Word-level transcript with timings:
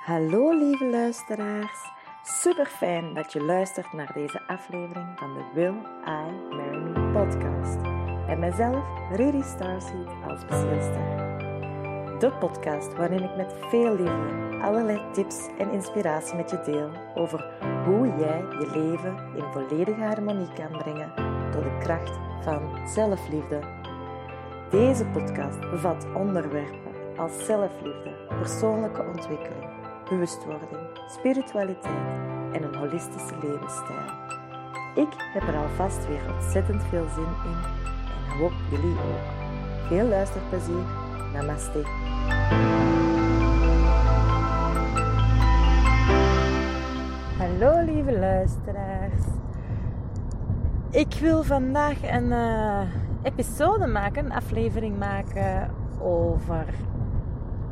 Hallo 0.00 0.58
lieve 0.58 0.84
luisteraars. 0.84 1.90
Super 2.22 2.66
fijn 2.66 3.14
dat 3.14 3.32
je 3.32 3.42
luistert 3.42 3.92
naar 3.92 4.12
deze 4.14 4.46
aflevering 4.46 5.18
van 5.18 5.34
de 5.34 5.44
Will 5.54 5.74
I 6.06 6.54
Marry 6.56 6.78
Me 6.78 7.10
podcast. 7.12 7.76
En 8.28 8.38
mijzelf, 8.38 8.84
Rudy 9.12 9.42
Starseed, 9.42 10.08
als 10.28 10.44
bezielster. 10.44 11.18
De 12.18 12.32
podcast 12.38 12.96
waarin 12.96 13.22
ik 13.22 13.36
met 13.36 13.54
veel 13.68 13.90
liefde 13.96 14.58
allerlei 14.62 15.00
tips 15.12 15.48
en 15.58 15.70
inspiratie 15.70 16.36
met 16.36 16.50
je 16.50 16.60
deel 16.64 16.90
over 17.14 17.44
hoe 17.84 18.06
jij 18.06 18.38
je 18.40 18.70
leven 18.74 19.16
in 19.36 19.52
volledige 19.52 20.02
harmonie 20.02 20.52
kan 20.52 20.78
brengen 20.78 21.12
door 21.52 21.62
de 21.62 21.78
kracht 21.78 22.18
van 22.42 22.88
zelfliefde. 22.88 23.60
Deze 24.70 25.04
podcast 25.04 25.60
bevat 25.70 26.06
onderwerpen 26.14 26.90
als 27.16 27.44
zelfliefde, 27.44 28.16
persoonlijke 28.28 29.02
ontwikkeling, 29.02 29.79
bewustwording, 30.10 30.80
spiritualiteit 31.08 31.94
en 32.52 32.62
een 32.62 32.74
holistische 32.74 33.34
levensstijl. 33.42 34.28
Ik 34.94 35.08
heb 35.32 35.42
er 35.48 35.56
alvast 35.56 36.06
weer 36.06 36.34
ontzettend 36.34 36.82
veel 36.84 37.06
zin 37.14 37.22
in 37.44 37.58
en 38.30 38.38
hoop 38.38 38.52
jullie 38.70 38.96
ook. 38.96 39.38
Veel 39.86 40.06
luisterplezier. 40.06 40.84
Namaste. 41.32 41.82
Hallo 47.38 47.84
lieve 47.84 48.18
luisteraars. 48.18 49.24
Ik 50.90 51.14
wil 51.20 51.42
vandaag 51.42 52.02
een 52.02 52.30
uh, 52.30 52.80
episode 53.22 53.86
maken, 53.86 54.24
een 54.24 54.32
aflevering 54.32 54.98
maken 54.98 55.70
over 56.00 56.64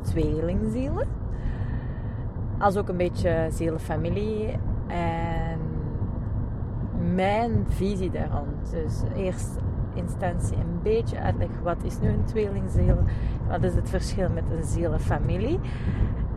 tweelingzielen. 0.02 1.17
Als 2.58 2.76
ook 2.76 2.88
een 2.88 2.96
beetje 2.96 3.46
zielenfamilie 3.50 4.58
en 4.86 5.58
mijn 7.14 7.66
visie 7.68 8.10
daar 8.10 8.30
rond. 8.30 8.70
Dus 8.70 9.02
eerst 9.16 9.58
instantie 9.94 10.56
een 10.56 10.78
beetje 10.82 11.20
uitleggen 11.20 11.62
wat 11.62 11.82
is 11.82 12.00
nu 12.00 12.08
een 12.08 12.24
tweelingziel, 12.24 12.98
wat 13.48 13.62
is 13.62 13.74
het 13.74 13.90
verschil 13.90 14.28
met 14.34 14.44
een 14.50 14.64
zielenfamilie. 14.64 15.60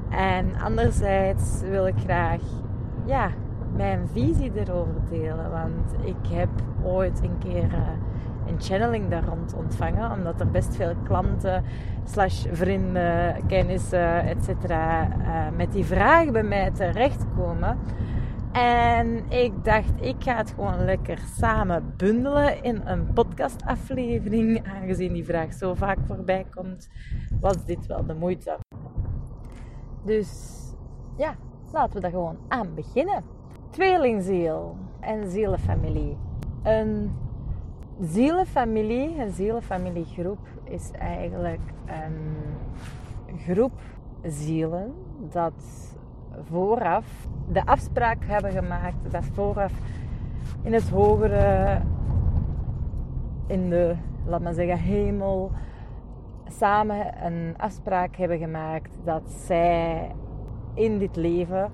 En 0.10 0.56
anderzijds 0.62 1.62
wil 1.62 1.88
ik 1.88 1.98
graag 1.98 2.42
ja, 3.06 3.30
mijn 3.76 4.08
visie 4.12 4.52
erover 4.56 5.02
delen. 5.10 5.52
Want 5.52 6.08
ik 6.08 6.30
heb 6.30 6.50
ooit 6.84 7.22
een 7.24 7.38
keer 7.38 7.64
uh, 7.64 7.78
een 8.48 8.62
channeling 8.62 9.10
daar 9.10 9.24
rond 9.24 9.54
ontvangen. 9.54 10.12
Omdat 10.12 10.40
er 10.40 10.52
best 10.52 10.76
veel 10.76 10.96
klanten, 11.04 11.64
slash 12.04 12.46
vrienden, 12.52 13.46
kennissen, 13.48 14.24
etc. 14.24 14.48
Uh, 14.70 15.48
met 15.56 15.72
die 15.72 15.86
vragen 15.86 16.34
bij 16.34 16.44
mij 16.44 16.72
terechtkomen. 16.72 17.78
En 18.52 19.30
ik 19.30 19.64
dacht, 19.64 19.92
ik 20.00 20.16
ga 20.20 20.36
het 20.36 20.50
gewoon 20.50 20.86
lekker 20.86 21.18
samen 21.38 21.94
bundelen 21.98 22.64
in 22.64 22.82
een 22.86 23.14
podcastaflevering. 23.14 24.68
Aangezien 24.68 25.14
die 25.14 25.26
vraag 25.26 25.54
zo 25.54 25.74
vaak 25.74 25.98
voorbij 26.08 26.46
komt, 26.56 26.90
was 27.40 27.66
dit 27.66 27.86
wel 27.86 28.06
de 28.06 28.14
moeite. 28.14 28.58
Dus 30.06 30.60
ja, 31.18 31.36
laten 31.72 31.94
we 31.94 32.00
daar 32.00 32.12
gewoon 32.12 32.38
aan 32.48 32.74
beginnen. 32.76 33.24
Tweelingziel 33.70 34.78
en 35.00 35.30
zielenfamilie. 35.30 36.18
Een 36.64 37.12
zielenfamilie, 38.02 39.20
een 39.20 39.32
zielenfamiliegroep, 39.32 40.40
is 40.64 40.92
eigenlijk 40.92 41.62
een 41.86 43.38
groep 43.38 43.80
zielen 44.24 44.94
dat 45.32 45.54
vooraf 46.50 47.28
de 47.52 47.66
afspraak 47.66 48.26
hebben 48.26 48.52
gemaakt, 48.52 49.12
dat 49.12 49.26
vooraf 49.26 49.74
in 50.62 50.74
het 50.74 50.90
hogere, 50.90 51.82
in 53.48 53.70
de, 53.70 53.96
laat 54.26 54.42
maar 54.42 54.54
zeggen, 54.54 54.78
hemel, 54.78 55.52
samen 56.48 57.26
een 57.26 57.54
afspraak 57.58 58.16
hebben 58.16 58.38
gemaakt 58.38 58.98
dat 59.04 59.30
zij 59.30 60.12
in 60.74 60.98
dit 60.98 61.16
leven 61.16 61.72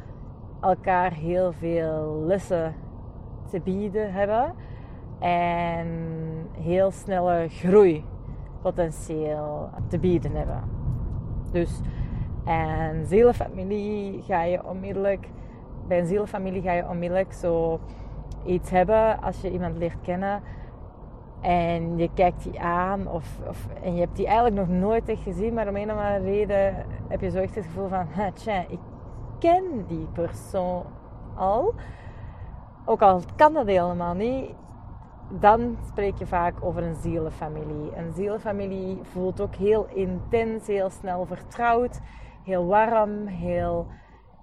elkaar 0.62 1.14
heel 1.14 1.52
veel 1.52 2.24
lessen 2.26 2.74
te 3.50 3.60
bieden 3.60 4.14
hebben. 4.14 4.54
En 5.20 5.88
heel 6.62 6.92
snelle 6.92 7.46
groeipotentieel 7.50 9.70
te 9.88 10.00
bieden 10.00 10.32
hebben. 10.32 10.64
Dus 11.52 11.82
en 12.46 13.06
zielenfamilie 13.06 14.22
ga 14.22 14.44
je 14.44 14.66
onmiddellijk, 14.66 15.30
bij 15.88 16.00
een 16.00 16.08
zielenfamilie 16.08 16.62
ga 16.62 16.72
je 16.72 16.90
onmiddellijk 16.90 17.34
zo 17.34 17.80
iets 18.46 18.70
hebben 18.70 19.22
als 19.22 19.42
je 19.42 19.52
iemand 19.52 19.78
leert 19.78 20.02
kennen 20.02 20.42
en 21.42 21.98
je 21.98 22.10
kijkt 22.14 22.44
die 22.44 22.60
aan 22.60 23.08
of, 23.08 23.40
of, 23.48 23.68
en 23.84 23.94
je 23.94 24.00
hebt 24.00 24.16
die 24.16 24.26
eigenlijk 24.26 24.56
nog 24.56 24.68
nooit 24.68 25.10
echt 25.10 25.22
gezien, 25.22 25.54
maar 25.54 25.68
om 25.68 25.76
een 25.76 25.92
of 25.92 25.98
andere 25.98 26.18
reden 26.18 26.86
heb 27.08 27.22
je 27.22 27.30
zo 27.30 27.38
echt 27.38 27.56
het 27.56 27.66
gevoel 27.66 27.88
van, 27.88 28.08
tja, 28.34 28.66
ik 28.68 28.80
ken 29.40 29.64
die 29.88 30.08
persoon 30.14 30.84
al. 31.36 31.74
Ook 32.86 33.02
al 33.02 33.22
kan 33.36 33.54
dat 33.54 33.66
helemaal 33.66 34.14
niet, 34.14 34.52
dan 35.30 35.78
spreek 35.88 36.18
je 36.18 36.28
vaak 36.28 36.54
over 36.60 36.84
een 36.84 36.96
zielenfamilie. 36.96 37.96
Een 37.96 38.14
zielenfamilie 38.14 39.00
voelt 39.02 39.42
ook 39.42 39.56
heel 39.56 39.88
intens, 39.94 40.68
heel 40.68 40.90
snel 40.90 41.26
vertrouwd 41.26 42.00
heel 42.48 42.66
warm, 42.66 43.28
heel 43.28 43.88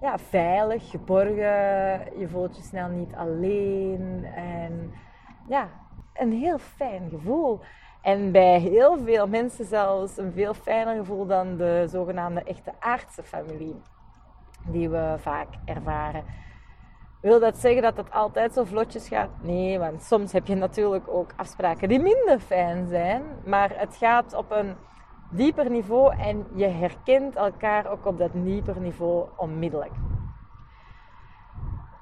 ja, 0.01 0.17
veilig, 0.17 0.89
geborgen. 0.89 2.19
Je 2.19 2.27
voelt 2.27 2.55
je 2.55 2.61
snel 2.61 2.87
niet 2.87 3.15
alleen. 3.15 4.25
En 4.35 4.93
ja, 5.47 5.69
een 6.13 6.31
heel 6.31 6.57
fijn 6.57 7.09
gevoel. 7.09 7.59
En 8.01 8.31
bij 8.31 8.59
heel 8.59 8.97
veel 8.97 9.27
mensen 9.27 9.65
zelfs 9.65 10.17
een 10.17 10.31
veel 10.31 10.53
fijner 10.53 10.95
gevoel 10.95 11.25
dan 11.25 11.57
de 11.57 11.85
zogenaamde 11.89 12.43
echte 12.43 12.71
aardse 12.79 13.23
familie 13.23 13.81
die 14.65 14.89
we 14.89 15.15
vaak 15.17 15.47
ervaren. 15.65 16.23
Wil 17.21 17.39
dat 17.39 17.57
zeggen 17.57 17.81
dat 17.81 17.97
het 17.97 18.11
altijd 18.11 18.53
zo 18.53 18.63
vlotjes 18.63 19.07
gaat? 19.07 19.29
Nee, 19.41 19.79
want 19.79 20.03
soms 20.03 20.31
heb 20.31 20.47
je 20.47 20.55
natuurlijk 20.55 21.07
ook 21.07 21.29
afspraken 21.35 21.89
die 21.89 21.99
minder 21.99 22.39
fijn 22.39 22.87
zijn. 22.87 23.23
Maar 23.45 23.71
het 23.73 23.95
gaat 23.95 24.33
op 24.33 24.51
een 24.51 24.75
dieper 25.29 25.69
niveau 25.69 26.15
en 26.17 26.47
je 26.53 26.67
herkent 26.67 27.35
elkaar 27.35 27.91
ook 27.91 28.05
op 28.05 28.17
dat 28.17 28.31
dieper 28.33 28.79
niveau 28.79 29.27
onmiddellijk. 29.35 29.93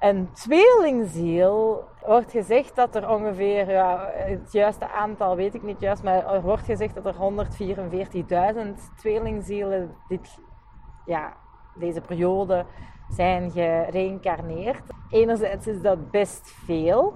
Een 0.00 0.32
tweelingziel 0.32 1.84
wordt 2.06 2.30
gezegd 2.30 2.76
dat 2.76 2.94
er 2.94 3.08
ongeveer, 3.08 3.70
ja, 3.70 4.10
het 4.12 4.52
juiste 4.52 4.90
aantal 4.90 5.36
weet 5.36 5.54
ik 5.54 5.62
niet 5.62 5.80
juist, 5.80 6.02
maar 6.02 6.26
er 6.34 6.42
wordt 6.42 6.62
gezegd 6.62 6.94
dat 6.94 7.06
er 7.06 7.14
144.000 7.14 8.94
tweelingzielen 8.96 9.94
dit, 10.08 10.38
ja, 11.06 11.32
deze 11.74 12.00
periode 12.00 12.64
zijn 13.14 13.50
gereïncarneerd. 13.50 14.82
Enerzijds 15.10 15.66
is 15.66 15.82
dat 15.82 16.10
best 16.10 16.50
veel, 16.50 17.14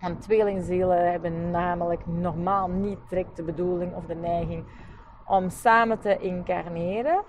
want 0.00 0.22
tweelingzielen 0.22 1.10
hebben 1.10 1.50
namelijk 1.50 2.06
normaal 2.06 2.68
niet 2.68 2.98
direct 3.08 3.36
de 3.36 3.42
bedoeling 3.42 3.94
of 3.94 4.06
de 4.06 4.14
neiging 4.14 4.64
om 5.26 5.50
samen 5.50 6.00
te 6.00 6.18
incarneren. 6.18 7.22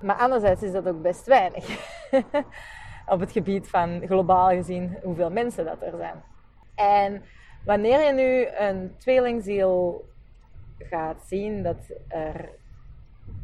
Maar 0.00 0.16
anderzijds 0.16 0.62
is 0.62 0.72
dat 0.72 0.88
ook 0.88 1.02
best 1.02 1.26
weinig. 1.26 1.68
Op 3.06 3.20
het 3.20 3.32
gebied 3.32 3.68
van 3.68 4.02
globaal 4.06 4.48
gezien 4.48 4.98
hoeveel 5.02 5.30
mensen 5.30 5.64
dat 5.64 5.82
er 5.82 5.96
zijn. 5.96 6.22
En 6.74 7.22
wanneer 7.64 8.04
je 8.04 8.12
nu 8.12 8.46
een 8.66 8.94
tweelingziel 8.98 10.04
gaat 10.78 11.24
zien, 11.26 11.62
dat 11.62 11.92
er. 12.08 12.58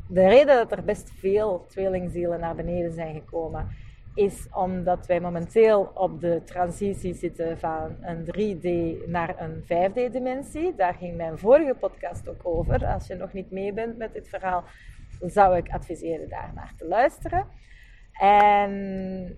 De 0.08 0.28
reden 0.28 0.56
dat 0.56 0.72
er 0.72 0.84
best 0.84 1.10
veel 1.10 1.64
tweelingzielen 1.68 2.40
naar 2.40 2.54
beneden 2.54 2.92
zijn 2.92 3.14
gekomen, 3.14 3.68
is 4.14 4.48
omdat 4.52 5.06
wij 5.06 5.20
momenteel 5.20 5.90
op 5.94 6.20
de 6.20 6.42
transitie 6.44 7.14
zitten 7.14 7.58
van 7.58 7.96
een 8.00 8.24
3D 8.24 8.68
naar 9.08 9.34
een 9.40 9.62
5D-dimensie. 9.62 10.74
Daar 10.74 10.94
ging 10.94 11.16
mijn 11.16 11.38
vorige 11.38 11.74
podcast 11.74 12.28
ook 12.28 12.40
over. 12.42 12.86
Als 12.86 13.06
je 13.06 13.14
nog 13.14 13.32
niet 13.32 13.50
mee 13.50 13.72
bent 13.72 13.98
met 13.98 14.12
dit 14.12 14.28
verhaal, 14.28 14.64
zou 15.20 15.56
ik 15.56 15.68
adviseren 15.68 16.28
daar 16.28 16.50
naar 16.54 16.72
te 16.76 16.86
luisteren. 16.86 17.46
En 18.12 19.36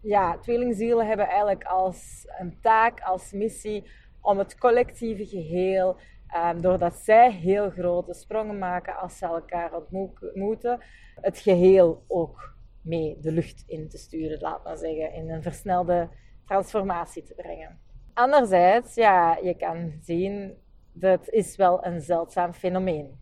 ja, 0.00 0.38
tweelingzielen 0.38 1.06
hebben 1.06 1.26
eigenlijk 1.26 1.64
als 1.64 2.26
een 2.38 2.58
taak, 2.60 3.00
als 3.00 3.32
missie 3.32 3.90
om 4.20 4.38
het 4.38 4.58
collectieve 4.58 5.26
geheel, 5.26 5.96
um, 6.36 6.60
doordat 6.60 6.94
zij 6.94 7.32
heel 7.32 7.70
grote 7.70 8.14
sprongen 8.14 8.58
maken 8.58 8.96
als 8.96 9.18
ze 9.18 9.26
elkaar 9.26 9.70
ontmoeten, 9.74 10.80
het 11.20 11.38
geheel 11.38 12.04
ook 12.08 12.54
mee 12.82 13.18
de 13.20 13.32
lucht 13.32 13.64
in 13.66 13.88
te 13.88 13.98
sturen, 13.98 14.40
laat 14.40 14.64
maar 14.64 14.76
zeggen, 14.76 15.12
in 15.12 15.30
een 15.30 15.42
versnelde 15.42 16.08
transformatie 16.46 17.22
te 17.22 17.34
brengen. 17.34 17.78
Anderzijds, 18.14 18.94
ja, 18.94 19.36
je 19.42 19.56
kan 19.56 19.92
zien, 20.00 20.58
dat 20.92 21.28
is 21.28 21.56
wel 21.56 21.86
een 21.86 22.00
zeldzaam 22.00 22.52
fenomeen. 22.52 23.18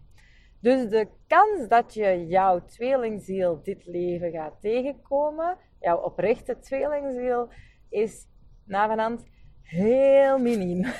Dus 0.60 0.88
de 0.88 1.08
kans 1.26 1.68
dat 1.68 1.94
je 1.94 2.26
jouw 2.26 2.64
tweelingziel 2.64 3.62
dit 3.62 3.86
leven 3.86 4.30
gaat 4.30 4.60
tegenkomen, 4.60 5.56
jouw 5.80 5.98
oprechte 5.98 6.58
tweelingziel, 6.58 7.48
is 7.88 8.26
na 8.64 8.88
vanhand 8.88 9.24
heel 9.62 10.38
miniem. 10.38 10.84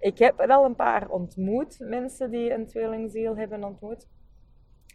ik 0.00 0.18
heb 0.18 0.40
er 0.40 0.48
al 0.48 0.64
een 0.64 0.76
paar 0.76 1.08
ontmoet, 1.08 1.76
mensen 1.78 2.30
die 2.30 2.52
een 2.52 2.66
tweelingziel 2.66 3.36
hebben 3.36 3.64
ontmoet. 3.64 4.08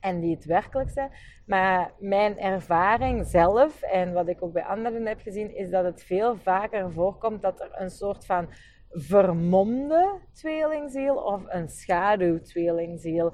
En 0.02 0.19
die 0.19 0.36
het 0.36 0.46
werkelijk 0.46 0.90
zijn. 0.90 1.12
Maar 1.46 1.94
mijn 2.00 2.40
ervaring 2.40 3.25
zelf 3.25 3.81
en 3.81 4.13
wat 4.13 4.28
ik 4.28 4.44
ook 4.44 4.54
bij 4.54 4.63
anderen 4.63 5.06
heb 5.06 5.22
gezien, 5.22 5.56
is 5.56 5.69
dat 5.69 5.84
het 5.84 6.04
veel 6.04 6.36
vaker 6.36 6.92
voorkomt 6.92 7.42
dat 7.42 7.62
er 7.62 7.69
een 7.74 7.90
soort 7.90 8.25
van 8.25 8.48
vermomde 8.90 10.19
tweelingziel 10.34 11.16
of 11.16 11.44
een 11.48 11.69
schaduwtweelingziel 11.69 13.34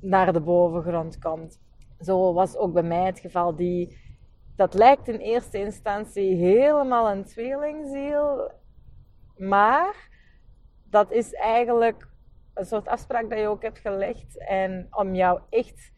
naar 0.00 0.32
de 0.32 0.40
bovengrond 0.40 1.18
komt. 1.18 1.60
Zo 2.00 2.32
was 2.32 2.56
ook 2.56 2.72
bij 2.72 2.82
mij 2.82 3.06
het 3.06 3.18
geval. 3.18 3.56
Die, 3.56 3.98
dat 4.56 4.74
lijkt 4.74 5.08
in 5.08 5.18
eerste 5.18 5.58
instantie 5.58 6.34
helemaal 6.34 7.10
een 7.10 7.24
tweelingziel, 7.24 8.50
maar 9.36 10.10
dat 10.92 11.10
is 11.10 11.34
eigenlijk 11.34 12.08
een 12.54 12.64
soort 12.64 12.88
afspraak 12.88 13.30
dat 13.30 13.38
je 13.38 13.48
ook 13.48 13.62
hebt 13.62 13.78
gelegd. 13.78 14.38
En 14.38 14.86
om 14.90 15.14
jou 15.14 15.40
echt, 15.50 15.92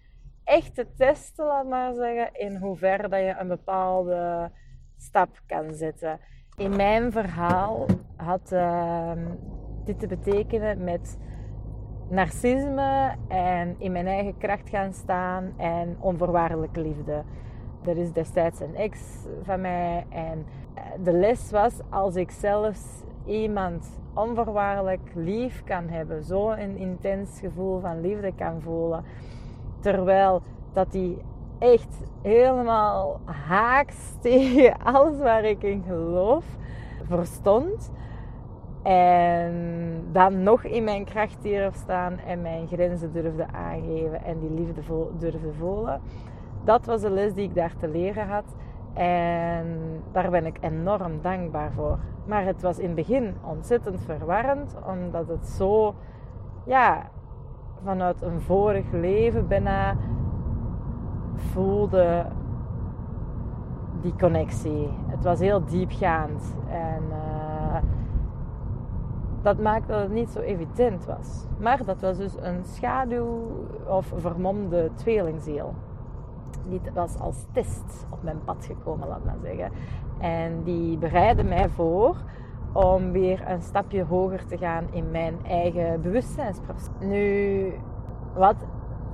echt 0.45 0.75
te 0.75 0.87
testen, 0.97 1.47
laat 1.47 1.69
maar 1.69 1.95
zeggen, 1.95 2.29
in 2.33 2.57
hoeverre 2.57 3.09
dat 3.09 3.21
je 3.21 3.35
een 3.39 3.49
bepaalde 3.49 4.51
stap 4.97 5.41
kan 5.47 5.73
zetten. 5.73 6.21
In 6.57 6.77
mijn 6.77 7.13
verhaal 7.13 7.87
had 8.17 8.53
uh, 8.53 9.13
dit 9.85 9.99
te 9.99 10.07
betekenen 10.07 10.85
met 10.85 11.19
narcisme 12.09 13.15
en 13.29 13.75
in 13.79 13.93
mijn 13.93 14.07
eigen 14.07 14.39
kracht 14.39 14.69
gaan 14.69 14.93
staan 14.93 15.55
en 15.57 15.97
onvoorwaardelijke 16.01 16.81
liefde. 16.81 17.25
Er 17.85 17.97
is 17.97 18.13
destijds 18.13 18.61
een 18.61 18.77
ex 18.77 19.27
van 19.43 19.61
mij 19.61 20.07
en 20.11 20.47
eh, 20.75 20.83
de 21.03 21.13
les 21.13 21.51
was 21.51 21.81
als 21.91 22.17
ik 22.17 22.31
zelfs 22.31 23.05
iemand 23.27 24.01
onvoorwaardelijk 24.15 25.11
lief 25.15 25.63
kan 25.65 25.89
hebben, 25.89 26.25
zo 26.25 26.51
een 26.51 26.77
intens 26.77 27.39
gevoel 27.41 27.81
van 27.81 28.01
liefde 28.01 28.33
kan 28.35 28.61
voelen, 28.61 29.05
terwijl 29.81 30.43
dat 30.73 30.93
die 30.93 31.19
echt 31.59 32.01
helemaal 32.23 33.21
haaks 33.25 33.97
tegen 34.21 34.77
alles 34.83 35.19
waar 35.19 35.45
ik 35.45 35.63
in 35.63 35.83
geloof 35.87 36.45
verstond. 37.09 37.91
En 38.83 39.55
dan 40.13 40.43
nog 40.43 40.65
in 40.65 40.85
mijn 40.85 41.05
kracht 41.05 41.43
durf 41.43 41.75
staan 41.75 42.19
en 42.19 42.43
mijn 42.43 42.67
grenzen 42.67 43.13
durfde 43.13 43.47
aangeven 43.47 44.25
en 44.25 44.39
die 44.39 44.51
liefde 44.51 44.83
durfde 45.19 45.53
voelen. 45.59 46.01
Dat 46.65 46.87
was 46.87 47.01
de 47.01 47.11
les 47.11 47.35
die 47.35 47.45
ik 47.45 47.55
daar 47.55 47.77
te 47.77 47.89
leren 47.89 48.27
had. 48.27 48.45
En 48.95 50.01
daar 50.13 50.31
ben 50.31 50.47
ik 50.47 50.59
enorm 50.61 51.21
dankbaar 51.21 51.73
voor. 51.73 51.99
Maar 52.27 52.45
het 52.45 52.63
was 52.63 52.79
in 52.79 52.87
het 52.87 52.95
begin 52.95 53.35
ontzettend 53.43 54.01
verwarrend, 54.01 54.77
omdat 54.87 55.29
het 55.29 55.47
zo, 55.47 55.95
ja, 56.65 57.03
vanuit 57.85 58.23
een 58.23 58.41
vorig 58.41 58.93
leven 58.93 59.49
bijna 59.49 59.97
voelde 61.35 62.27
die 64.01 64.15
connectie. 64.19 64.89
Het 65.07 65.25
was 65.25 65.39
heel 65.39 65.65
diepgaand. 65.65 66.57
En 66.69 67.03
uh, 67.09 67.77
dat 69.43 69.59
maakte 69.59 69.93
dat 69.93 70.03
het 70.03 70.13
niet 70.13 70.31
zo 70.31 70.41
evident 70.41 71.05
was. 71.05 71.47
Maar 71.59 71.85
dat 71.85 72.01
was 72.01 72.17
dus 72.17 72.37
een 72.41 72.65
schaduw 72.65 73.39
of 73.87 74.13
vermomde 74.17 74.91
tweelingziel. 74.95 75.75
Die 76.69 76.81
was 76.95 77.19
als 77.19 77.47
test 77.53 78.07
op 78.11 78.23
mijn 78.23 78.45
pad 78.45 78.65
gekomen, 78.65 79.09
laat 79.09 79.25
maar 79.25 79.39
zeggen. 79.43 79.71
En 80.19 80.63
die 80.63 80.99
bereidde 80.99 81.45
mij 81.45 81.69
voor 81.69 82.17
om 82.73 83.13
weer 83.13 83.49
een 83.49 83.63
stapje 83.63 84.05
hoger 84.05 84.47
te 84.47 84.59
gaan 84.59 84.87
in 84.91 85.11
mijn 85.11 85.35
eigen 85.47 86.03
bewustzijnsproces. 86.03 86.89
Nu, 87.01 87.73
wat 88.35 88.57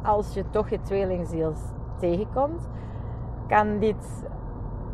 als 0.02 0.35
je 0.35 0.44
toch 0.50 0.69
je 0.69 0.81
tweelingziel 0.81 1.52
tegenkomt, 1.99 2.69
kan 3.47 3.79
dit 3.79 4.25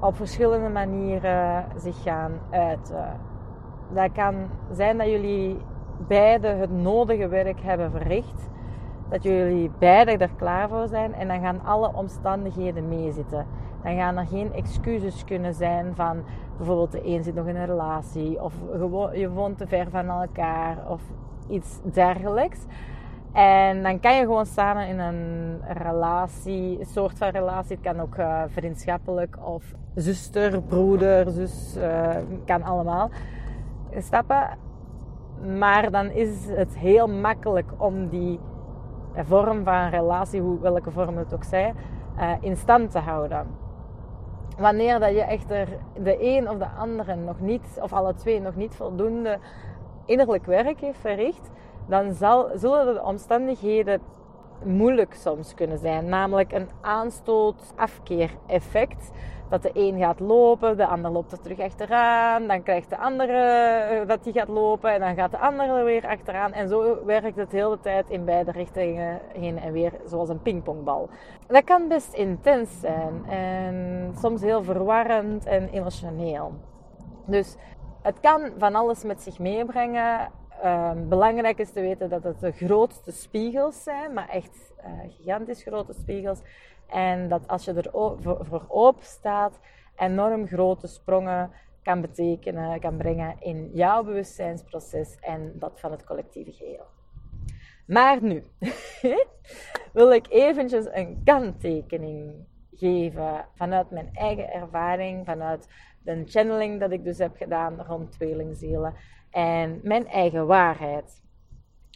op 0.00 0.16
verschillende 0.16 0.68
manieren 0.68 1.64
zich 1.76 2.02
gaan 2.02 2.32
uiten. 2.50 3.20
Dat 3.94 4.12
kan 4.12 4.34
zijn 4.72 4.98
dat 4.98 5.06
jullie 5.06 5.58
beide 6.08 6.48
het 6.48 6.70
nodige 6.70 7.28
werk 7.28 7.60
hebben 7.60 7.90
verricht. 7.90 8.48
Dat 9.08 9.22
jullie 9.22 9.70
beide 9.78 10.16
er 10.16 10.30
klaar 10.36 10.68
voor 10.68 10.88
zijn 10.88 11.14
en 11.14 11.28
dan 11.28 11.40
gaan 11.40 11.64
alle 11.64 11.92
omstandigheden 11.94 12.88
meezitten. 12.88 13.46
Dan 13.82 13.96
gaan 13.96 14.16
er 14.16 14.26
geen 14.26 14.52
excuses 14.52 15.24
kunnen 15.24 15.54
zijn 15.54 15.94
van 15.94 16.24
bijvoorbeeld 16.56 16.92
de 16.92 17.06
een 17.06 17.24
zit 17.24 17.34
nog 17.34 17.46
in 17.46 17.56
een 17.56 17.66
relatie 17.66 18.42
of 18.42 18.54
je 19.12 19.30
woont 19.30 19.58
te 19.58 19.66
ver 19.66 19.90
van 19.90 20.08
elkaar 20.08 20.76
of 20.88 21.02
iets 21.48 21.80
dergelijks. 21.82 22.58
En 23.32 23.82
dan 23.82 24.00
kan 24.00 24.16
je 24.16 24.20
gewoon 24.20 24.46
samen 24.46 24.88
in 24.88 24.98
een 24.98 25.60
relatie, 25.68 26.78
een 26.78 26.86
soort 26.86 27.18
van 27.18 27.28
relatie. 27.28 27.76
Het 27.76 27.84
kan 27.84 28.00
ook 28.00 28.16
uh, 28.16 28.42
vriendschappelijk 28.46 29.36
of 29.42 29.74
zuster, 29.94 30.62
broeder, 30.62 31.30
zus, 31.30 31.76
uh, 31.78 32.08
kan 32.44 32.62
allemaal 32.62 33.10
stappen. 33.98 34.48
Maar 35.58 35.90
dan 35.90 36.10
is 36.10 36.48
het 36.48 36.78
heel 36.78 37.08
makkelijk 37.08 37.70
om 37.76 38.08
die 38.08 38.40
vorm 39.24 39.64
van 39.64 39.88
relatie, 39.88 40.40
hoe, 40.40 40.60
welke 40.60 40.90
vorm 40.90 41.16
het 41.16 41.34
ook 41.34 41.44
zij, 41.44 41.74
uh, 42.18 42.32
in 42.40 42.56
stand 42.56 42.90
te 42.90 42.98
houden. 42.98 43.46
Wanneer 44.58 45.00
dat 45.00 45.10
je 45.10 45.22
echter 45.22 45.68
de 46.02 46.36
een 46.36 46.50
of 46.50 46.58
de 46.58 46.68
andere 46.78 47.14
nog 47.14 47.40
niet, 47.40 47.78
of 47.82 47.92
alle 47.92 48.14
twee 48.14 48.40
nog 48.40 48.56
niet 48.56 48.74
voldoende 48.74 49.38
innerlijk 50.04 50.46
werk 50.46 50.80
heeft 50.80 50.98
verricht, 50.98 51.50
dan 51.86 52.12
zal, 52.12 52.50
zullen 52.54 52.94
de 52.94 53.02
omstandigheden 53.02 54.00
moeilijk 54.64 55.14
soms 55.14 55.54
kunnen 55.54 55.78
zijn. 55.78 56.08
Namelijk 56.08 56.52
een 56.52 56.68
aanstoot-afkeer-effect. 56.80 59.10
Dat 59.48 59.62
de 59.62 59.70
een 59.74 59.98
gaat 59.98 60.20
lopen, 60.20 60.76
de 60.76 60.86
ander 60.86 61.10
loopt 61.10 61.32
er 61.32 61.40
terug 61.40 61.60
achteraan. 61.60 62.46
Dan 62.46 62.62
krijgt 62.62 62.90
de 62.90 62.98
andere 62.98 63.32
eh, 63.32 64.08
dat 64.08 64.24
die 64.24 64.32
gaat 64.32 64.48
lopen 64.48 64.92
en 64.92 65.00
dan 65.00 65.14
gaat 65.14 65.30
de 65.30 65.38
andere 65.38 65.82
weer 65.82 66.06
achteraan. 66.06 66.52
En 66.52 66.68
zo 66.68 67.04
werkt 67.04 67.36
het 67.36 67.50
de 67.50 67.56
hele 67.56 67.80
tijd 67.80 68.10
in 68.10 68.24
beide 68.24 68.50
richtingen 68.50 69.20
heen 69.32 69.58
en 69.58 69.72
weer, 69.72 69.92
zoals 70.06 70.28
een 70.28 70.42
pingpongbal. 70.42 71.08
Dat 71.46 71.64
kan 71.64 71.88
best 71.88 72.12
intens 72.12 72.80
zijn 72.80 73.24
en 73.28 74.12
soms 74.20 74.40
heel 74.40 74.62
verwarrend 74.62 75.46
en 75.46 75.68
emotioneel. 75.68 76.52
Dus 77.24 77.56
het 78.02 78.20
kan 78.20 78.50
van 78.58 78.74
alles 78.74 79.04
met 79.04 79.22
zich 79.22 79.38
meebrengen 79.38 80.30
Um, 80.64 81.08
belangrijk 81.08 81.58
is 81.58 81.70
te 81.70 81.80
weten 81.80 82.08
dat 82.08 82.22
het 82.22 82.40
de 82.40 82.52
grootste 82.52 83.12
spiegels 83.12 83.82
zijn, 83.82 84.12
maar 84.12 84.28
echt 84.28 84.72
uh, 84.80 85.12
gigantisch 85.16 85.62
grote 85.62 85.92
spiegels. 85.92 86.40
En 86.86 87.28
dat 87.28 87.48
als 87.48 87.64
je 87.64 87.72
er 87.72 87.90
voor 88.46 88.64
open 88.68 89.04
staat, 89.04 89.58
enorm 89.96 90.46
grote 90.46 90.86
sprongen 90.86 91.50
kan 91.82 92.00
betekenen, 92.00 92.80
kan 92.80 92.96
brengen 92.96 93.36
in 93.40 93.70
jouw 93.72 94.04
bewustzijnsproces 94.04 95.16
en 95.20 95.52
dat 95.54 95.80
van 95.80 95.90
het 95.90 96.04
collectieve 96.04 96.52
geheel. 96.52 96.86
Maar 97.86 98.22
nu 98.22 98.42
wil 99.92 100.12
ik 100.12 100.26
eventjes 100.28 100.86
een 100.92 101.20
kanttekening 101.24 102.46
geven 102.72 103.44
vanuit 103.54 103.90
mijn 103.90 104.10
eigen 104.12 104.52
ervaring, 104.52 105.26
vanuit 105.26 105.68
de 106.02 106.22
channeling 106.26 106.80
dat 106.80 106.90
ik 106.90 107.04
dus 107.04 107.18
heb 107.18 107.36
gedaan 107.36 107.80
rond 107.86 108.12
tweelingzielen 108.12 108.94
en 109.36 109.80
mijn 109.82 110.08
eigen 110.08 110.46
waarheid. 110.46 111.22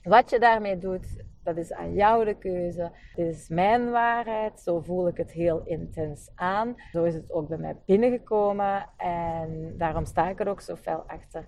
Wat 0.02 0.30
je 0.30 0.38
daarmee 0.38 0.78
doet, 0.78 1.24
dat 1.42 1.56
is 1.56 1.72
aan 1.72 1.94
jou 1.94 2.24
de 2.24 2.38
keuze. 2.38 2.92
Dit 3.14 3.34
is 3.34 3.48
mijn 3.48 3.90
waarheid. 3.90 4.60
Zo 4.60 4.80
voel 4.80 5.08
ik 5.08 5.16
het 5.16 5.32
heel 5.32 5.62
intens 5.64 6.30
aan. 6.34 6.74
Zo 6.92 7.04
is 7.04 7.14
het 7.14 7.32
ook 7.32 7.48
bij 7.48 7.58
mij 7.58 7.76
binnengekomen 7.86 8.88
en 8.96 9.74
daarom 9.78 10.04
sta 10.04 10.28
ik 10.28 10.40
er 10.40 10.48
ook 10.48 10.60
zo 10.60 10.76
fel 10.76 11.02
achter. 11.06 11.46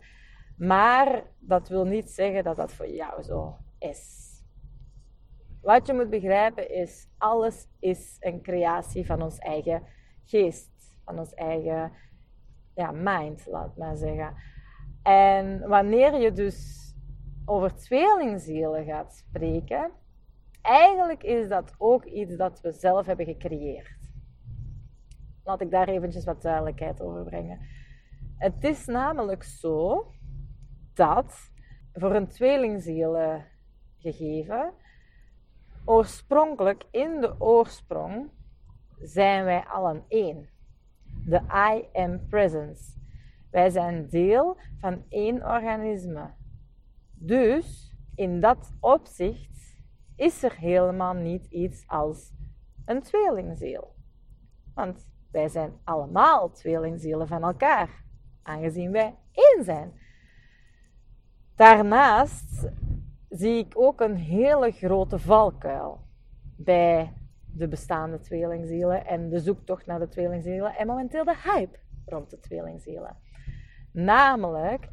Maar 0.56 1.22
dat 1.38 1.68
wil 1.68 1.84
niet 1.84 2.11
zeggen 2.11 2.44
dat 2.44 2.56
dat 2.56 2.72
voor 2.72 2.88
jou 2.88 3.22
zo 3.22 3.56
is. 3.78 4.30
Wat 5.62 5.87
je 5.87 5.92
moet 5.92 6.11
begrijpen 6.11 6.70
is, 6.70 7.08
alles 7.18 7.68
is 7.78 8.16
een 8.20 8.42
creatie 8.42 9.06
van 9.06 9.22
ons 9.22 9.38
eigen 9.38 9.82
geest, 10.25 10.96
van 11.04 11.18
ons 11.18 11.34
eigen 11.34 11.92
ja, 12.75 12.90
mind, 12.90 13.46
laat 13.46 13.76
maar 13.76 13.96
zeggen. 13.96 14.34
En 15.02 15.68
wanneer 15.68 16.21
je 16.21 16.32
dus 16.32 16.80
over 17.44 17.75
tweelingzielen 17.75 18.85
gaat 18.85 19.14
spreken, 19.14 19.90
eigenlijk 20.62 21.23
is 21.23 21.49
dat 21.49 21.75
ook 21.78 22.04
iets 22.04 22.37
dat 22.37 22.61
we 22.61 22.73
zelf 22.73 23.06
hebben 23.06 23.26
gecreëerd. 23.26 24.11
Laat 25.44 25.61
ik 25.61 25.71
daar 25.71 25.88
eventjes 25.88 26.25
wat 26.25 26.42
duidelijkheid 26.42 27.00
over 27.00 27.25
brengen. 27.25 27.59
Het 28.37 28.64
is 28.64 28.87
namelijk 28.87 29.42
zo 29.42 30.06
dat 30.94 31.50
voor 31.92 32.14
een 32.14 32.28
tweelingziel 32.28 33.42
gegeven 33.99 34.73
oorspronkelijk 35.85 36.85
in 36.90 37.21
de 37.21 37.40
oorsprong 37.40 38.30
zijn 39.00 39.44
wij 39.44 39.64
allen 39.64 40.04
één. 40.09 40.49
De 41.25 41.40
I 41.73 41.88
am 41.92 42.26
presence. 42.28 43.00
Wij 43.52 43.71
zijn 43.71 44.09
deel 44.09 44.56
van 44.78 45.04
één 45.09 45.44
organisme. 45.44 46.30
Dus 47.12 47.97
in 48.14 48.40
dat 48.40 48.73
opzicht 48.80 49.76
is 50.16 50.42
er 50.42 50.56
helemaal 50.56 51.14
niet 51.14 51.47
iets 51.47 51.85
als 51.87 52.32
een 52.85 53.02
tweelingziel. 53.02 53.94
Want 54.75 55.11
wij 55.30 55.49
zijn 55.49 55.73
allemaal 55.85 56.50
tweelingzielen 56.50 57.28
van 57.28 57.42
elkaar, 57.42 58.04
aangezien 58.42 58.90
wij 58.90 59.16
één 59.32 59.64
zijn. 59.64 59.92
Daarnaast 61.56 62.71
zie 63.28 63.59
ik 63.59 63.73
ook 63.76 64.00
een 64.00 64.16
hele 64.16 64.71
grote 64.71 65.18
valkuil 65.18 66.00
bij 66.56 67.12
de 67.44 67.68
bestaande 67.68 68.18
tweelingzielen 68.18 69.06
en 69.06 69.28
de 69.28 69.38
zoektocht 69.38 69.87
naar 69.87 69.99
de 69.99 70.09
tweelingzielen 70.09 70.76
en 70.76 70.87
momenteel 70.87 71.25
de 71.25 71.37
hype 71.44 71.78
rond 72.06 72.30
de 72.30 72.38
tweelingzielen. 72.38 73.16
Namelijk, 73.92 74.88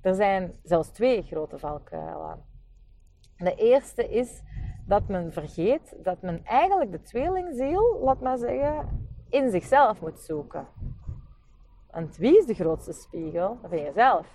er 0.00 0.14
zijn 0.14 0.54
zelfs 0.62 0.88
twee 0.88 1.22
grote 1.22 1.58
valkuilen. 1.58 2.44
De 3.36 3.54
eerste 3.54 4.08
is 4.08 4.42
dat 4.86 5.08
men 5.08 5.32
vergeet 5.32 5.96
dat 6.02 6.22
men 6.22 6.44
eigenlijk 6.44 6.92
de 6.92 7.02
tweelingziel, 7.02 8.00
laat 8.02 8.20
maar 8.20 8.38
zeggen, 8.38 9.08
in 9.28 9.50
zichzelf 9.50 10.00
moet 10.00 10.20
zoeken. 10.20 10.66
Want 11.90 12.16
wie 12.16 12.38
is 12.38 12.46
de 12.46 12.54
grootste 12.54 12.92
spiegel? 12.92 13.58
Dat 13.60 13.70
ben 13.70 13.82
je 13.82 13.92
zelf. 13.92 14.26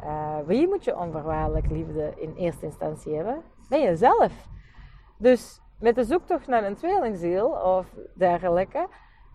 Uh, 0.00 0.38
wie 0.46 0.68
moet 0.68 0.84
je 0.84 0.98
onvoorwaardelijk 0.98 1.70
liefde 1.70 2.12
in 2.16 2.34
eerste 2.36 2.66
instantie 2.66 3.14
hebben? 3.14 3.42
Ben 3.68 3.80
je 3.80 3.96
zelf. 3.96 4.48
Dus 5.18 5.60
met 5.78 5.94
de 5.94 6.04
zoektocht 6.04 6.46
naar 6.46 6.64
een 6.64 6.74
tweelingziel 6.74 7.48
of 7.50 7.86
dergelijke, 8.14 8.88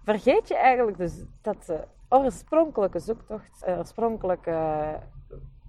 vergeet 0.03 0.47
je 0.47 0.55
eigenlijk 0.55 0.97
dus 0.97 1.25
dat 1.41 1.65
de 1.65 1.87
oorspronkelijke 2.09 2.99
zoektocht, 2.99 3.63
oorspronkelijke 3.67 4.99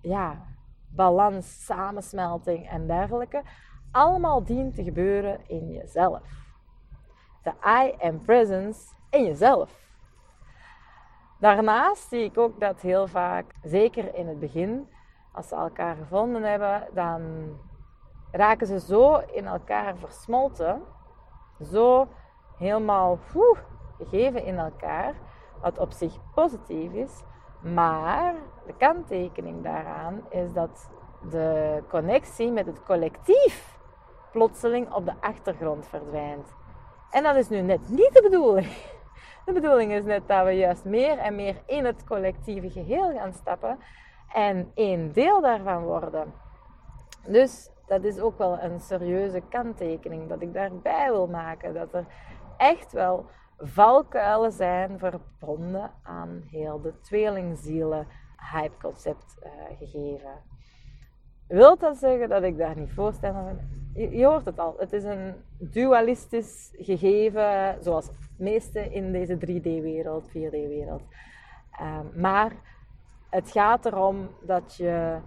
ja, 0.03 0.47
balans, 0.89 1.65
samensmelting 1.65 2.69
en 2.69 2.87
dergelijke, 2.87 3.43
allemaal 3.91 4.45
dient 4.45 4.75
te 4.75 4.83
gebeuren 4.83 5.49
in 5.49 5.73
jezelf. 5.73 6.23
De 7.43 7.53
I 7.67 8.07
am 8.07 8.21
presence 8.21 8.81
in 9.11 9.25
jezelf. 9.25 9.79
Daarnaast 11.39 12.09
zie 12.09 12.25
ik 12.25 12.39
ook 12.39 12.61
dat 12.61 12.81
heel 12.81 13.07
vaak, 13.07 13.55
zeker 13.63 14.15
in 14.15 14.29
het 14.29 14.39
begin, 14.39 14.89
als 15.33 15.49
ze 15.49 15.55
elkaar 15.55 15.97
gevonden 15.97 16.43
hebben, 16.43 16.89
dan 16.95 17.23
raken 18.31 18.67
ze 18.67 18.81
zo 18.81 19.17
in 19.17 19.47
elkaar 19.47 19.97
versmolten, 19.97 20.83
zo 21.63 22.09
helemaal 22.59 23.19
woe, 23.33 23.57
gegeven 23.99 24.45
in 24.45 24.59
elkaar, 24.59 25.15
wat 25.63 25.79
op 25.79 25.93
zich 25.93 26.17
positief 26.35 26.93
is. 26.93 27.23
Maar 27.61 28.35
de 28.67 28.75
kanttekening 28.79 29.63
daaraan 29.63 30.21
is 30.29 30.53
dat 30.53 30.91
de 31.31 31.83
connectie 31.89 32.51
met 32.51 32.67
het 32.67 32.83
collectief 32.83 33.79
plotseling 34.33 34.93
op 34.93 35.05
de 35.05 35.15
achtergrond 35.21 35.87
verdwijnt. 35.87 36.49
En 37.11 37.23
dat 37.23 37.37
is 37.37 37.49
nu 37.49 37.61
net 37.61 37.89
niet 37.89 38.13
de 38.13 38.23
bedoeling. 38.23 38.69
De 39.45 39.53
bedoeling 39.53 39.93
is 39.93 40.05
net 40.05 40.29
dat 40.29 40.45
we 40.45 40.51
juist 40.51 40.85
meer 40.85 41.19
en 41.19 41.35
meer 41.35 41.63
in 41.67 41.85
het 41.85 42.05
collectieve 42.05 42.71
geheel 42.71 43.13
gaan 43.13 43.33
stappen 43.33 43.79
en 44.33 44.71
één 44.75 45.13
deel 45.13 45.41
daarvan 45.41 45.85
worden. 45.85 46.33
Dus 47.27 47.71
dat 47.87 48.05
is 48.05 48.21
ook 48.21 48.39
wel 48.39 48.61
een 48.61 48.81
serieuze 48.81 49.43
kanttekening 49.49 50.29
dat 50.29 50.43
ik 50.43 50.55
daarbij 50.55 51.11
wil 51.11 51.27
maken. 51.27 51.75
Dat 51.75 51.95
er 51.95 52.05
echt 52.57 52.93
wel 52.93 53.27
valkuilen 53.61 54.53
zijn 54.53 54.99
verbonden 54.99 55.91
aan 56.03 56.43
heel 56.51 56.81
de 56.81 57.01
tweelingzielen 57.01 58.07
hypeconcept 58.53 59.37
uh, 59.43 59.51
gegeven. 59.79 60.33
Wil 61.49 61.79
dat 61.79 61.97
zeggen 61.97 62.29
dat 62.29 62.43
ik 62.43 62.59
daar 62.59 62.77
niet 62.77 62.93
voorstander 62.93 63.45
ben? 63.45 63.91
Je, 63.95 64.17
je, 64.17 64.27
hoort 64.27 64.45
het 64.45 64.59
al. 64.59 64.75
Het 64.79 64.93
is 64.93 65.05
een 65.05 65.35
dualistisch 65.59 66.75
gegeven, 66.79 67.77
zoals 67.83 68.11
meeste 68.39 68.93
in 68.93 69.13
deze 69.13 69.35
3D-wereld, 69.35 70.29
4D-wereld. 70.29 71.03
Ehm, 71.71 72.21
maar 72.21 72.53
het 73.31 73.51
gaat 73.51 73.87
erom 73.87 74.29
dat 74.43 74.77
je 74.77 75.19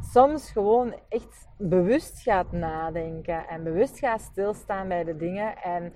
soms 0.00 0.50
gewoon 0.50 0.94
echt 1.08 1.48
bewust 1.58 2.22
gaat 2.22 2.52
nadenken 2.52 3.48
en 3.48 3.62
bewust 3.62 3.98
gaat 3.98 4.20
stilstaan 4.20 4.88
bij 4.88 5.04
de 5.04 5.16
dingen 5.16 5.62
en 5.62 5.94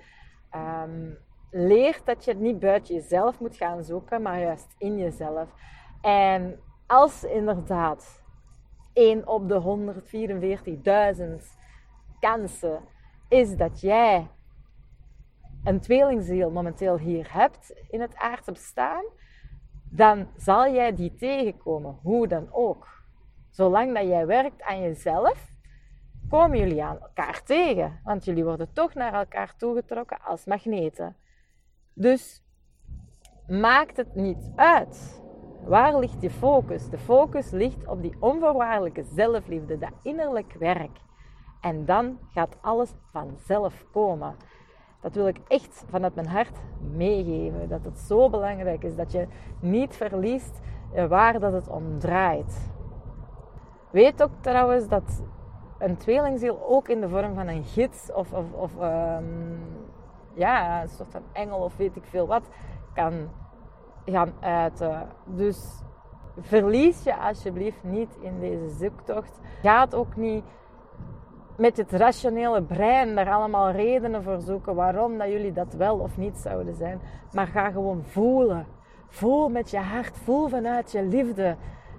um, 0.83 1.17
leert 1.51 2.05
dat 2.05 2.25
je 2.25 2.31
het 2.31 2.39
niet 2.39 2.59
buiten 2.59 2.95
jezelf 2.95 3.39
moet 3.39 3.55
gaan 3.55 3.83
zoeken, 3.83 4.21
maar 4.21 4.39
juist 4.39 4.75
in 4.77 4.97
jezelf. 4.97 5.49
En 6.01 6.59
als 6.87 7.23
inderdaad 7.23 8.23
1 8.93 9.27
op 9.27 9.47
de 9.47 9.83
144.000 11.41 11.57
kansen 12.19 12.81
is 13.29 13.55
dat 13.55 13.81
jij 13.81 14.27
een 15.63 15.79
tweelingziel 15.79 16.51
momenteel 16.51 16.97
hier 16.97 17.33
hebt 17.33 17.73
in 17.89 18.01
het 18.01 18.15
aardse 18.15 18.51
bestaan, 18.51 19.03
dan 19.89 20.27
zal 20.35 20.73
jij 20.73 20.95
die 20.95 21.15
tegenkomen, 21.15 21.99
hoe 22.01 22.27
dan 22.27 22.47
ook. 22.51 22.87
Zolang 23.49 23.93
dat 23.93 24.07
jij 24.07 24.25
werkt 24.25 24.61
aan 24.61 24.81
jezelf, 24.81 25.56
komen 26.29 26.57
jullie 26.57 26.83
aan 26.83 26.99
elkaar 26.99 27.43
tegen, 27.43 27.99
want 28.03 28.25
jullie 28.25 28.43
worden 28.43 28.73
toch 28.73 28.93
naar 28.93 29.13
elkaar 29.13 29.55
toegetrokken 29.57 30.21
als 30.21 30.45
magneten. 30.45 31.15
Dus 31.93 32.43
maakt 33.47 33.97
het 33.97 34.15
niet 34.15 34.51
uit. 34.55 35.21
Waar 35.63 35.99
ligt 35.99 36.21
je 36.21 36.29
focus? 36.29 36.89
De 36.89 36.97
focus 36.97 37.51
ligt 37.51 37.87
op 37.87 38.01
die 38.01 38.15
onvoorwaardelijke 38.19 39.03
zelfliefde, 39.03 39.77
dat 39.77 39.91
innerlijk 40.03 40.53
werk. 40.59 40.99
En 41.61 41.85
dan 41.85 42.19
gaat 42.33 42.57
alles 42.61 42.93
vanzelf 43.11 43.85
komen. 43.91 44.35
Dat 45.01 45.15
wil 45.15 45.27
ik 45.27 45.39
echt 45.47 45.83
vanuit 45.89 46.15
mijn 46.15 46.27
hart 46.27 46.57
meegeven. 46.79 47.69
Dat 47.69 47.83
het 47.83 47.99
zo 47.99 48.29
belangrijk 48.29 48.83
is 48.83 48.95
dat 48.95 49.11
je 49.11 49.27
niet 49.59 49.95
verliest 49.95 50.59
waar 51.07 51.39
dat 51.39 51.53
het 51.53 51.67
om 51.67 51.99
draait. 51.99 52.71
Weet 53.91 54.23
ook 54.23 54.31
trouwens 54.41 54.87
dat 54.87 55.23
een 55.79 55.97
tweelingziel 55.97 56.67
ook 56.67 56.87
in 56.87 57.01
de 57.01 57.09
vorm 57.09 57.33
van 57.33 57.47
een 57.47 57.63
gids 57.63 58.11
of, 58.13 58.33
of, 58.33 58.53
of 58.53 58.71
um, 58.81 59.59
ja, 60.33 60.81
een 60.81 60.89
soort 60.89 61.11
van 61.11 61.23
engel 61.31 61.59
of 61.59 61.77
weet 61.77 61.95
ik 61.95 62.05
veel 62.05 62.27
wat 62.27 62.49
kan 62.93 63.29
gaan 64.05 64.33
uiten. 64.39 65.07
Dus 65.25 65.81
verlies 66.39 67.03
je 67.03 67.17
alsjeblieft 67.17 67.83
niet 67.83 68.17
in 68.19 68.39
deze 68.39 68.69
zoektocht. 68.69 69.39
Ga 69.61 69.87
ook 69.91 70.15
niet 70.15 70.43
met 71.57 71.77
het 71.77 71.91
rationele 71.91 72.61
brein 72.61 73.15
daar 73.15 73.31
allemaal 73.31 73.71
redenen 73.71 74.23
voor 74.23 74.39
zoeken 74.39 74.75
waarom 74.75 75.17
dat 75.17 75.27
jullie 75.27 75.53
dat 75.53 75.73
wel 75.73 75.97
of 75.97 76.17
niet 76.17 76.37
zouden 76.37 76.75
zijn. 76.75 76.99
Maar 77.31 77.47
ga 77.47 77.71
gewoon 77.71 78.03
voelen. 78.03 78.65
Voel 79.07 79.49
met 79.49 79.69
je 79.69 79.77
hart, 79.77 80.17
voel 80.17 80.47
vanuit 80.47 80.91
je 80.91 81.03
liefde, 81.03 81.55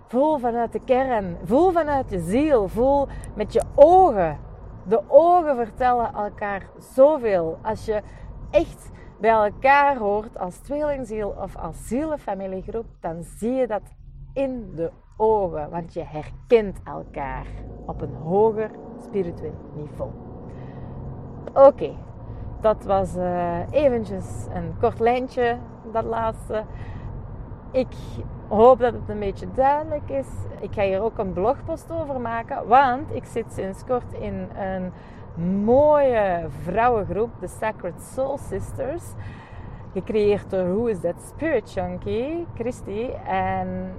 voel 0.09 0.39
vanuit 0.39 0.73
de 0.73 0.81
kern, 0.85 1.37
voel 1.45 1.71
vanuit 1.71 2.11
je 2.11 2.21
ziel, 2.21 2.69
voel 2.69 3.07
met 3.35 3.53
je 3.53 3.63
ogen. 3.75 4.39
De 4.87 5.03
ogen 5.09 5.57
vertellen 5.57 6.15
elkaar 6.15 6.67
zoveel. 6.95 7.59
Als 7.63 7.85
je 7.85 8.03
echt 8.51 8.91
bij 9.21 9.31
elkaar 9.31 9.97
hoort 9.97 10.39
als 10.39 10.57
tweelingziel 10.57 11.35
of 11.41 11.57
als 11.57 11.89
zielenfamiliegroep, 11.89 12.87
dan 13.01 13.23
zie 13.23 13.53
je 13.53 13.67
dat 13.67 13.83
in 14.33 14.73
de 14.75 14.91
ogen, 15.17 15.71
want 15.71 15.93
je 15.93 16.05
herkent 16.05 16.81
elkaar 16.85 17.47
op 17.87 18.01
een 18.01 18.15
hoger 18.15 18.71
spiritueel 19.03 19.71
niveau. 19.75 20.11
Oké, 21.55 21.91
dat 22.61 22.85
was 22.85 23.17
uh, 23.17 23.59
eventjes 23.71 24.47
een 24.55 24.75
kort 24.81 25.01
lijntje, 25.01 25.57
dat 25.93 26.05
laatste. 26.05 26.65
Ik 27.71 27.95
hoop 28.49 28.79
dat 28.79 28.93
het 28.93 29.09
een 29.09 29.19
beetje 29.19 29.47
duidelijk 29.55 30.09
is. 30.09 30.27
Ik 30.61 30.73
ga 30.73 30.83
hier 30.83 31.01
ook 31.01 31.19
een 31.19 31.33
blogpost 31.33 31.91
over 31.91 32.21
maken, 32.21 32.67
want 32.67 33.15
ik 33.15 33.25
zit 33.25 33.53
sinds 33.53 33.85
kort 33.85 34.13
in 34.13 34.49
een 34.57 34.93
mooie 35.65 36.47
vrouwengroep, 36.63 37.31
de 37.41 37.47
Sacred 37.47 38.03
Soul 38.03 38.39
Sisters. 38.39 39.05
Gecreëerd 39.93 40.51
door 40.51 40.69
Who 40.69 40.87
is 40.87 41.01
That 41.01 41.23
Spirit 41.29 41.73
Junkie, 41.73 42.47
Christy. 42.55 43.09
En 43.27 43.93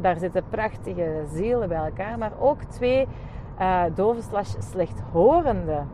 daar 0.00 0.16
zitten 0.16 0.44
prachtige 0.48 1.24
zielen 1.32 1.68
bij 1.68 1.84
elkaar, 1.84 2.18
maar 2.18 2.32
ook 2.38 2.62
twee 2.62 3.08
uh, 3.60 3.82
dove 3.94 4.22
slash 4.22 4.54
slechthorenden. 4.58 5.88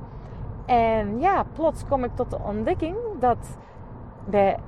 En 0.67 1.21
ja, 1.21 1.45
plots 1.53 1.85
kom 1.89 2.05
ik 2.05 2.11
tot 2.15 2.31
de 2.31 2.39
ontdekking 2.39 2.97
dat 3.19 3.57
bij 4.25 4.59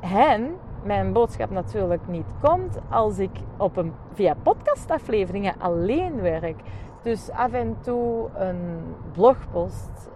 hen 0.00 0.56
mijn 0.82 1.12
boodschap 1.12 1.50
natuurlijk 1.50 2.06
niet 2.06 2.34
komt 2.40 2.78
als 2.90 3.18
ik 3.18 3.30
op 3.56 3.76
een, 3.76 3.92
via 4.12 4.34
podcastafleveringen 4.42 5.54
alleen 5.58 6.20
werk. 6.20 6.60
Dus 7.02 7.30
af 7.30 7.52
en 7.52 7.76
toe 7.80 8.28
een 8.34 8.94
blogpost 9.12 10.10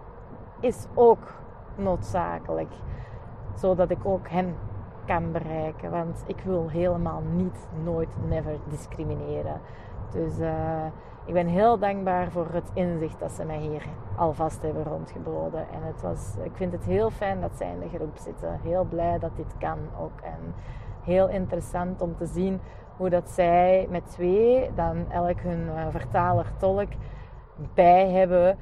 is 0.59 0.85
ook 0.93 1.33
noodzakelijk. 1.75 2.71
Zodat 3.55 3.89
ik 3.89 4.05
ook 4.05 4.29
hen 4.29 4.55
kan 5.05 5.31
bereiken. 5.31 5.91
Want 5.91 6.23
ik 6.25 6.41
wil 6.45 6.69
helemaal 6.69 7.21
niet, 7.35 7.67
nooit, 7.83 8.09
never 8.27 8.57
discrimineren. 8.67 9.61
Dus 10.11 10.39
uh, 10.39 10.85
ik 11.25 11.33
ben 11.33 11.47
heel 11.47 11.79
dankbaar 11.79 12.31
voor 12.31 12.47
het 12.51 12.71
inzicht 12.73 13.19
dat 13.19 13.31
ze 13.31 13.45
mij 13.45 13.59
hier 13.59 13.85
alvast 14.17 14.61
hebben 14.61 14.83
rondgeboden. 14.83 15.69
En 15.69 15.83
het 15.83 16.01
was, 16.01 16.35
ik 16.43 16.55
vind 16.55 16.71
het 16.71 16.85
heel 16.85 17.09
fijn 17.09 17.41
dat 17.41 17.57
zij 17.57 17.71
in 17.71 17.79
de 17.79 17.89
groep 17.89 18.17
zitten. 18.17 18.59
Heel 18.61 18.83
blij 18.83 19.19
dat 19.19 19.35
dit 19.35 19.57
kan 19.57 19.79
ook. 19.99 20.21
En 20.21 20.53
heel 21.03 21.29
interessant 21.29 22.01
om 22.01 22.15
te 22.15 22.25
zien 22.25 22.59
hoe 22.97 23.09
dat 23.09 23.29
zij 23.29 23.87
met 23.89 24.09
twee 24.09 24.73
dan 24.73 25.11
elk 25.11 25.39
hun 25.39 25.65
uh, 25.65 25.87
vertaler-tolk 25.89 26.89
bij 27.73 28.09
hebben. 28.09 28.57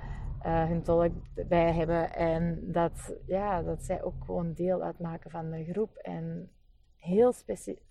Uh, 0.45 0.63
hun 0.63 0.83
tolk 0.83 1.11
bij 1.47 1.73
hebben. 1.73 2.13
En 2.13 2.71
dat, 2.71 3.15
ja, 3.25 3.61
dat 3.61 3.83
zij 3.83 4.03
ook 4.03 4.23
gewoon 4.25 4.53
deel 4.53 4.81
uitmaken 4.81 5.31
van 5.31 5.49
de 5.49 5.63
groep. 5.63 5.95
En 5.95 6.51
heel, 6.97 7.33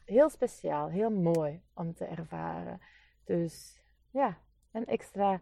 heel 0.04 0.28
speciaal, 0.28 0.88
heel 0.88 1.10
mooi 1.10 1.62
om 1.74 1.94
te 1.94 2.04
ervaren. 2.04 2.80
Dus 3.24 3.82
ja, 4.10 4.36
een 4.72 4.86
extra 4.86 5.40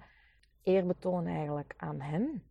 eerbetoon 0.63 1.27
eigenlijk 1.27 1.75
aan 1.77 2.01
hen. 2.01 2.43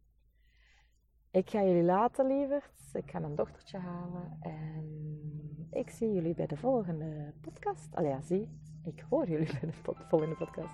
Ik 1.32 1.50
ga 1.50 1.64
jullie 1.64 1.84
laten, 1.84 2.28
lieverd. 2.28 2.94
Ik 2.94 3.12
ga 3.12 3.20
mijn 3.20 3.36
dochtertje 3.36 3.78
halen. 3.78 4.38
En 4.42 5.68
ik 5.72 5.90
zie 5.90 6.14
jullie 6.14 6.34
bij 6.34 6.48
de 6.48 6.58
volgende 6.58 7.34
podcast. 7.42 7.96
Allee, 7.96 8.10
ja, 8.10 8.22
zie. 8.22 8.60
Ik 8.84 9.04
hoor 9.10 9.30
jullie 9.30 9.60
bij 9.60 9.70
de 9.70 9.94
volgende 10.10 10.36
podcast. 10.36 10.74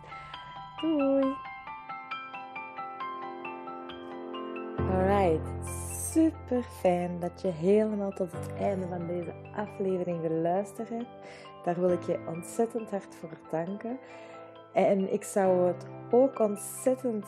Doei! 0.81 1.35
Alright, 4.77 5.65
super 6.11 6.63
fijn 6.63 7.19
dat 7.19 7.41
je 7.41 7.47
helemaal 7.47 8.11
tot 8.11 8.31
het 8.31 8.53
einde 8.53 8.87
van 8.87 9.07
deze 9.07 9.33
aflevering 9.55 10.21
geluisterd 10.21 10.89
hebt. 10.89 11.27
Daar 11.63 11.79
wil 11.79 11.89
ik 11.89 12.03
je 12.03 12.25
ontzettend 12.27 12.89
hard 12.89 13.15
voor 13.15 13.37
danken. 13.51 13.99
En 14.73 15.13
ik 15.13 15.23
zou 15.23 15.67
het 15.67 15.85
ook 16.11 16.39
ontzettend 16.39 17.25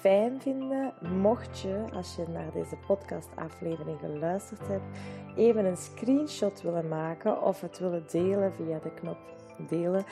fijn 0.00 0.40
vinden 0.40 0.92
mocht 1.00 1.60
je, 1.60 1.84
als 1.94 2.16
je 2.16 2.24
naar 2.28 2.52
deze 2.52 2.76
podcastaflevering 2.86 3.98
geluisterd 3.98 4.68
hebt, 4.68 4.98
even 5.36 5.64
een 5.64 5.76
screenshot 5.76 6.62
willen 6.62 6.88
maken 6.88 7.42
of 7.42 7.60
het 7.60 7.78
willen 7.78 8.04
delen 8.10 8.52
via 8.52 8.78
de 8.78 8.90
knop 8.94 9.18
delen 9.68 10.04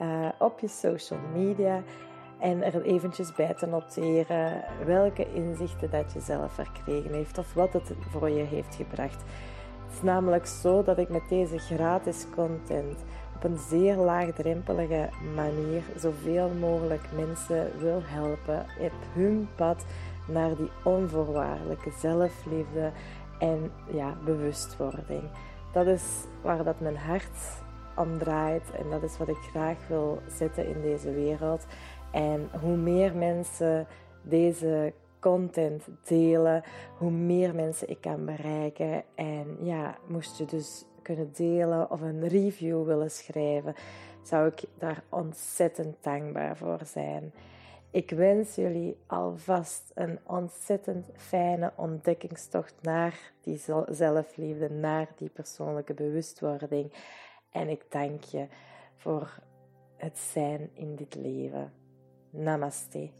uh, 0.00 0.28
op 0.38 0.60
je 0.60 0.68
social 0.68 1.18
media. 1.34 1.82
En 2.38 2.62
er 2.62 2.82
eventjes 2.82 3.34
bij 3.34 3.54
te 3.54 3.66
noteren 3.66 4.64
welke 4.86 5.32
inzichten 5.32 5.90
dat 5.90 6.12
je 6.12 6.20
zelf 6.20 6.52
verkregen 6.52 7.12
heeft 7.12 7.38
of 7.38 7.54
wat 7.54 7.72
het 7.72 7.92
voor 8.10 8.30
je 8.30 8.42
heeft 8.42 8.74
gebracht. 8.74 9.22
Het 9.84 9.96
is 9.96 10.02
namelijk 10.02 10.46
zo 10.46 10.82
dat 10.82 10.98
ik 10.98 11.08
met 11.08 11.28
deze 11.28 11.58
gratis 11.58 12.26
content 12.34 13.04
op 13.38 13.44
een 13.44 13.58
zeer 13.58 13.96
laagdrempelige 13.96 15.08
manier 15.34 15.82
zoveel 15.96 16.48
mogelijk 16.48 17.02
mensen 17.14 17.70
wil 17.78 18.00
helpen 18.04 18.66
op 18.78 18.92
hun 19.12 19.48
pad 19.56 19.84
naar 20.26 20.56
die 20.56 20.70
onvoorwaardelijke 20.84 21.90
zelfliefde 21.98 22.92
en 23.38 23.72
ja, 23.90 24.16
bewustwording. 24.24 25.22
Dat 25.72 25.86
is 25.86 26.02
waar 26.42 26.64
dat 26.64 26.80
mijn 26.80 26.96
hart 26.96 27.62
om 27.96 28.18
draait 28.18 28.70
en 28.70 28.90
dat 28.90 29.02
is 29.02 29.18
wat 29.18 29.28
ik 29.28 29.48
graag 29.50 29.76
wil 29.88 30.18
zetten 30.36 30.68
in 30.68 30.80
deze 30.82 31.12
wereld. 31.12 31.66
En 32.12 32.48
hoe 32.60 32.76
meer 32.76 33.16
mensen 33.16 33.86
deze 34.22 34.92
content 35.20 35.82
delen, 36.04 36.62
hoe 36.96 37.10
meer 37.10 37.54
mensen 37.54 37.90
ik 37.90 38.00
kan 38.00 38.24
bereiken. 38.24 39.02
En 39.14 39.56
ja, 39.60 39.96
moest 40.06 40.38
je 40.38 40.44
dus 40.44 40.84
kunnen 41.14 41.32
delen 41.32 41.90
of 41.90 42.00
een 42.00 42.28
review 42.28 42.84
willen 42.84 43.10
schrijven, 43.10 43.74
zou 44.22 44.46
ik 44.48 44.62
daar 44.78 45.02
ontzettend 45.08 45.96
dankbaar 46.00 46.56
voor 46.56 46.80
zijn. 46.84 47.32
Ik 47.90 48.10
wens 48.10 48.54
jullie 48.54 48.96
alvast 49.06 49.90
een 49.94 50.18
ontzettend 50.26 51.06
fijne 51.16 51.72
ontdekkingstocht 51.76 52.74
naar 52.82 53.32
die 53.40 53.60
zelfliefde, 53.90 54.70
naar 54.70 55.08
die 55.16 55.28
persoonlijke 55.28 55.94
bewustwording. 55.94 56.92
En 57.50 57.68
ik 57.68 57.84
dank 57.88 58.22
je 58.22 58.46
voor 58.96 59.38
het 59.96 60.18
zijn 60.18 60.70
in 60.74 60.94
dit 60.94 61.14
leven. 61.14 61.72
Namaste. 62.30 63.10